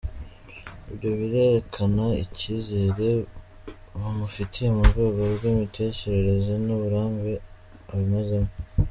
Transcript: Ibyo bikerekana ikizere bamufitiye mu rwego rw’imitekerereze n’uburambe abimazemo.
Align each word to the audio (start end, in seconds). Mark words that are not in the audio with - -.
Ibyo 0.91 1.09
bikerekana 1.19 2.05
ikizere 2.25 3.07
bamufitiye 3.99 4.67
mu 4.75 4.83
rwego 4.89 5.21
rw’imitekerereze 5.35 6.53
n’uburambe 6.65 7.33
abimazemo. 7.91 8.51